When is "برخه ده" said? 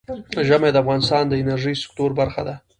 2.19-2.55